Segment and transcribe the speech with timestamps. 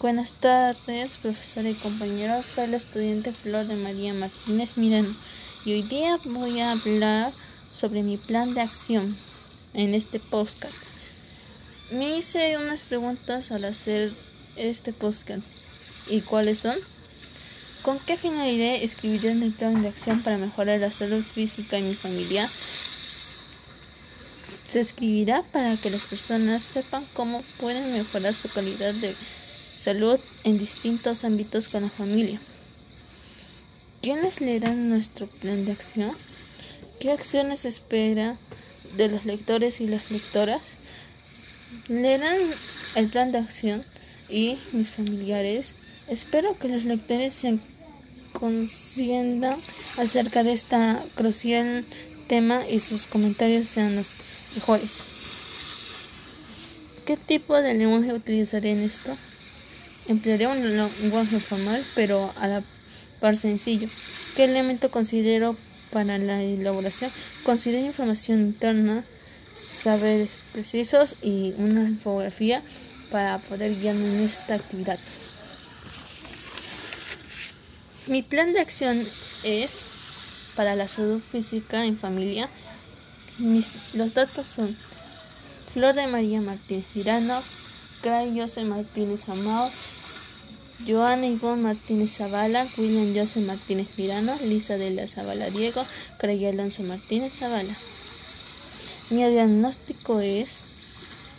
[0.00, 2.46] Buenas tardes, profesora y compañeros.
[2.46, 5.12] Soy la estudiante Flor de María Martínez Mirano
[5.64, 7.32] y hoy día voy a hablar
[7.72, 9.16] sobre mi plan de acción
[9.74, 10.72] en este podcast.
[11.90, 14.12] Me hice unas preguntas al hacer
[14.54, 15.42] este podcast.
[16.06, 16.76] ¿Y cuáles son?
[17.82, 21.94] ¿Con qué finalidad escribiré mi plan de acción para mejorar la salud física de mi
[21.96, 22.48] familia?
[24.68, 29.16] Se escribirá para que las personas sepan cómo pueden mejorar su calidad de
[29.78, 32.40] salud en distintos ámbitos con la familia.
[34.02, 36.12] ¿Quiénes leerán nuestro plan de acción?
[36.98, 38.36] ¿Qué acciones espera
[38.96, 40.62] de los lectores y las lectoras?
[41.88, 42.36] Leerán
[42.96, 43.84] el plan de acción
[44.28, 45.76] y mis familiares.
[46.08, 47.58] Espero que los lectores se
[48.32, 49.56] consientan
[49.96, 51.84] acerca de esta crucial
[52.26, 54.16] tema y sus comentarios sean los
[54.56, 55.04] mejores.
[57.06, 59.16] ¿Qué tipo de lenguaje utilizaré en esto?
[60.08, 62.62] Emplearé un lenguaje formal, pero a la
[63.20, 63.88] par sencillo.
[64.36, 65.56] ¿Qué elemento considero
[65.90, 67.10] para la elaboración?
[67.44, 69.04] Considero información interna,
[69.76, 72.62] saberes precisos y una infografía
[73.10, 74.98] para poder guiarme en esta actividad.
[78.06, 79.06] Mi plan de acción
[79.42, 79.82] es
[80.56, 82.48] para la salud física en familia.
[83.94, 84.74] los datos son
[85.72, 87.42] Flor de María Martínez Girano,
[88.02, 89.70] Cray José Martínez Amado,
[90.86, 95.84] Joana Ivonne Martínez Zavala, William José Martínez Mirano, Lisa de la Zavala Diego,
[96.18, 97.74] Craig Alonso Martínez Zavala.
[99.10, 100.64] Mi diagnóstico es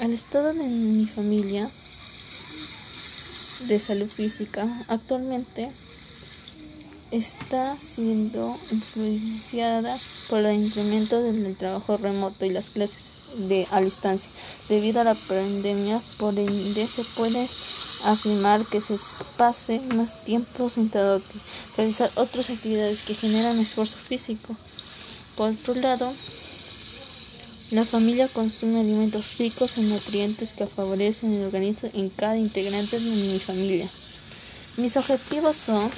[0.00, 1.70] al estado de mi familia
[3.68, 5.70] de salud física actualmente
[7.12, 14.30] está siendo influenciada por el incremento del trabajo remoto y las clases de a distancia.
[14.68, 17.48] Debido a la pandemia, por ende se puede
[18.04, 18.96] afirmar que se
[19.36, 21.38] pase más tiempo sentado que
[21.76, 24.56] realizar otras actividades que generan esfuerzo físico.
[25.36, 26.12] Por otro lado,
[27.70, 33.10] la familia consume alimentos ricos en nutrientes que favorecen el organismo en cada integrante de
[33.10, 33.88] mi familia.
[34.76, 35.90] Mis objetivos son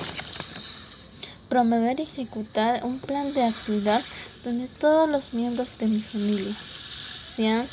[1.48, 4.02] promover y ejecutar un plan de actividad
[4.44, 6.54] donde todos los miembros de mi familia
[7.34, 7.66] sean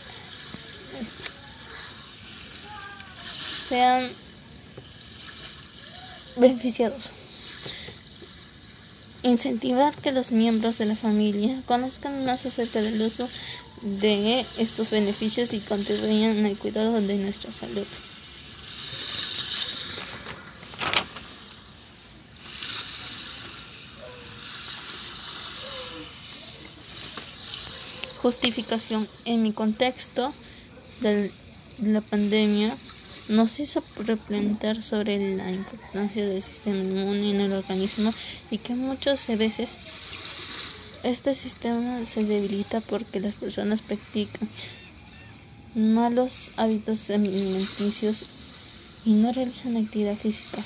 [3.71, 4.11] sean
[6.35, 7.11] beneficiados.
[9.23, 13.29] Incentivar que los miembros de la familia conozcan más acerca del uso
[13.81, 17.87] de estos beneficios y contribuyan al cuidado de nuestra salud.
[28.21, 29.07] Justificación.
[29.23, 30.33] En mi contexto
[30.99, 31.31] de
[31.79, 32.75] la pandemia,
[33.27, 38.13] nos hizo replantear sobre la importancia del sistema inmune en el organismo
[38.49, 39.77] y que muchas veces
[41.03, 44.47] este sistema se debilita porque las personas practican
[45.75, 48.25] malos hábitos alimenticios
[49.05, 50.61] y no realizan actividad física.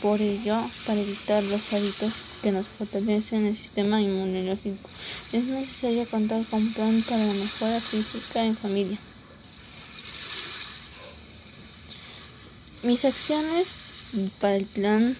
[0.00, 4.88] Por ello, para evitar los hábitos que nos fortalecen el sistema inmunológico,
[5.32, 8.98] es necesario contar con plan para la mejora física en familia.
[12.84, 13.68] Mis acciones
[14.40, 15.16] para el plan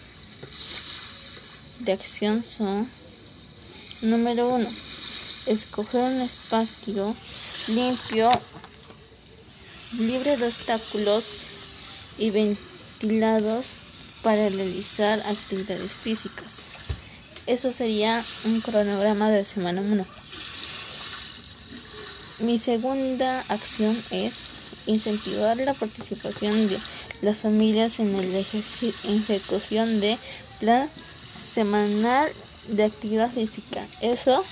[1.80, 2.88] de acción son
[4.02, 4.68] número uno
[5.46, 7.16] escoger un espacio
[7.66, 8.30] limpio
[9.98, 11.40] libre de obstáculos
[12.18, 13.76] y ventilados
[14.22, 16.68] para realizar actividades físicas.
[17.46, 20.06] Eso sería un cronograma de la semana 1
[22.40, 24.42] mi segunda acción es
[24.86, 26.78] incentivar la participación de
[27.22, 30.18] las familias en la ejecución de
[30.60, 30.88] plan
[31.32, 32.30] semanal
[32.68, 33.86] de actividad física.
[34.00, 34.44] Eso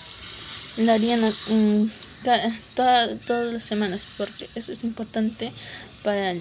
[0.76, 1.32] lo harían
[2.75, 5.53] todas las semanas porque eso es importante
[6.03, 6.34] para,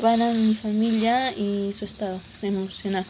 [0.00, 3.04] para mi familia y su estado emocional.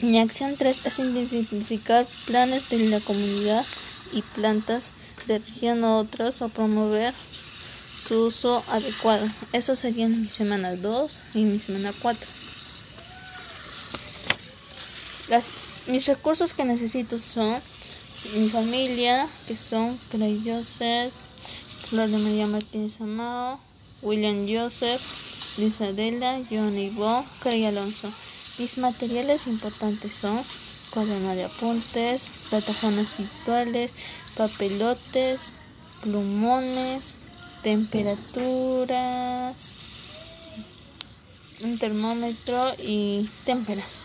[0.00, 3.64] Mi acción 3 es identificar planes de la comunidad
[4.12, 4.92] y plantas
[5.26, 7.14] de región a otras o promover
[8.06, 9.28] su uso adecuado.
[9.52, 12.26] Eso sería mi semana 2 y mi semana 4.
[15.28, 17.60] Las, mis recursos que necesito son
[18.36, 21.12] mi familia, que son Clay Joseph,
[21.88, 23.58] Flor de María Martínez Amado,
[24.02, 25.00] William Joseph,
[25.58, 28.12] Lisa Della, John Ivo, Craig Alonso.
[28.58, 30.42] Mis materiales importantes son
[30.90, 33.94] cuaderno de apuntes, plataformas virtuales,
[34.36, 35.52] papelotes,
[36.02, 37.25] plumones,
[37.66, 39.74] temperaturas,
[41.64, 43.98] un termómetro y témperas.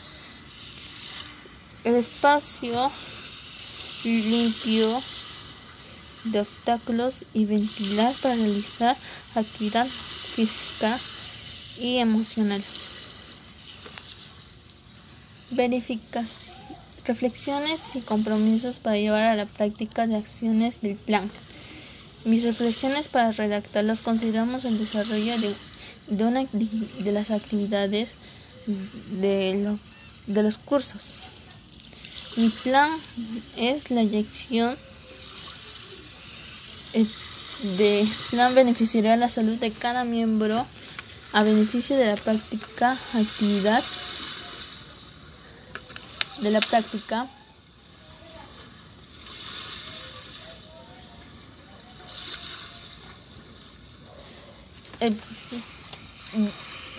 [1.84, 2.92] El espacio
[4.04, 5.00] limpio
[6.24, 8.98] de obstáculos y ventilar para realizar
[9.36, 11.00] actividad física
[11.80, 12.64] y emocional.
[15.52, 16.56] Verificación,
[17.06, 21.30] reflexiones y compromisos para llevar a la práctica de acciones del plan.
[22.24, 25.56] Mis reflexiones para redactarlos consideramos el desarrollo de,
[26.08, 28.14] de, una, de las actividades
[28.68, 29.78] de,
[30.28, 31.16] de los cursos.
[32.38, 32.92] Mi plan
[33.58, 34.78] es la inyección
[36.94, 37.06] eh,
[37.78, 40.66] de plan beneficiará la salud de cada miembro
[41.34, 43.84] a beneficio de la práctica actividad
[46.42, 47.28] de la práctica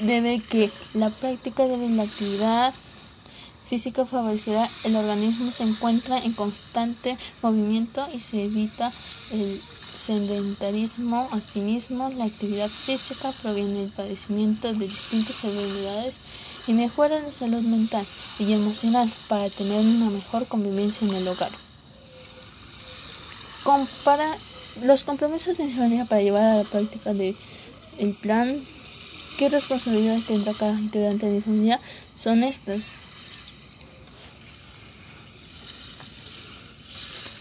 [0.00, 2.75] debe que la práctica de la actividad
[3.66, 8.93] física favorecerá el organismo se encuentra en constante movimiento y se evita
[9.31, 9.62] el
[9.94, 11.28] sedentarismo.
[11.32, 16.16] Asimismo, la actividad física proviene del padecimiento de distintas enfermedades
[16.66, 18.06] y mejora la salud mental
[18.38, 21.50] y emocional para tener una mejor convivencia en el hogar.
[23.62, 24.37] Compara
[24.82, 27.12] los compromisos de para llevar a la práctica
[28.02, 28.60] del plan.
[29.38, 31.81] ¿Qué responsabilidades tendrá cada integrante de mi familia?
[32.14, 32.94] Son estas.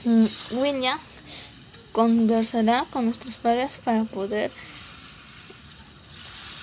[0.06, 1.00] Mm, William
[1.92, 4.52] conversará con nuestros padres para poder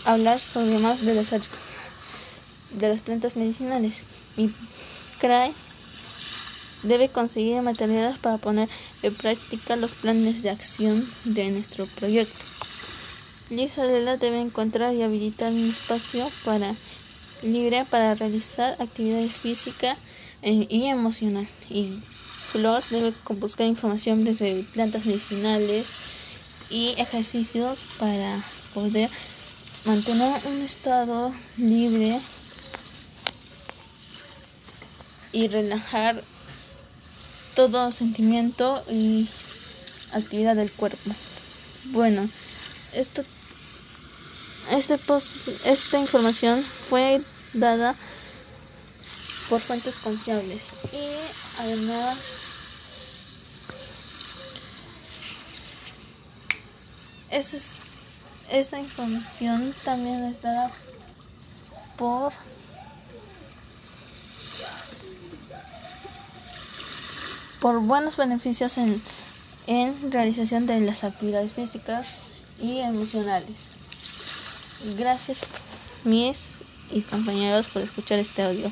[0.04, 4.04] hablar sobre más de las, de las plantas medicinales.
[4.36, 4.50] Y
[5.20, 5.52] CRAE
[6.84, 8.68] debe conseguir materiales para poner
[9.02, 12.44] en práctica los planes de acción de nuestro proyecto.
[13.50, 16.74] Lisa Lela debe encontrar y habilitar un espacio para,
[17.42, 19.96] libre para realizar actividades físicas
[20.42, 21.48] eh, y emocional.
[21.70, 21.98] Y
[22.52, 25.94] Flor debe buscar información desde plantas medicinales
[26.70, 28.42] y ejercicios para
[28.74, 29.10] poder
[29.84, 32.20] mantener un estado libre
[35.32, 36.22] y relajar
[37.54, 39.28] todo sentimiento y
[40.12, 41.10] actividad del cuerpo.
[41.86, 42.28] Bueno,
[42.92, 43.24] esto,
[44.70, 47.20] este post, esta información fue
[47.52, 47.94] dada
[49.48, 52.18] por fuentes confiables y además
[57.30, 57.74] es,
[58.50, 60.70] esta información también es dada
[61.96, 62.32] por
[67.60, 69.02] por buenos beneficios en,
[69.66, 72.14] en realización de las actividades físicas
[72.60, 73.70] y emocionales.
[74.96, 75.42] Gracias
[76.04, 76.58] mis
[76.90, 78.70] y compañeros por escuchar este audio.